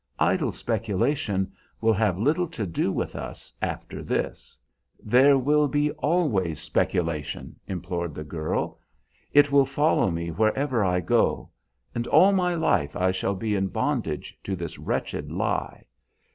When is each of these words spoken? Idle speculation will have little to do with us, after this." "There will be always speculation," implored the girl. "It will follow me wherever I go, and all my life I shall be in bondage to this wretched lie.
Idle 0.17 0.51
speculation 0.51 1.51
will 1.79 1.93
have 1.93 2.17
little 2.17 2.47
to 2.47 2.65
do 2.65 2.91
with 2.91 3.15
us, 3.15 3.53
after 3.61 4.01
this." 4.01 4.57
"There 4.99 5.37
will 5.37 5.67
be 5.67 5.91
always 5.91 6.59
speculation," 6.59 7.59
implored 7.67 8.15
the 8.15 8.23
girl. 8.23 8.79
"It 9.31 9.51
will 9.51 9.67
follow 9.67 10.09
me 10.09 10.29
wherever 10.31 10.83
I 10.83 11.01
go, 11.01 11.51
and 11.93 12.07
all 12.07 12.31
my 12.33 12.55
life 12.55 12.95
I 12.95 13.11
shall 13.11 13.35
be 13.35 13.53
in 13.53 13.67
bondage 13.67 14.35
to 14.43 14.55
this 14.55 14.79
wretched 14.79 15.31
lie. 15.31 15.85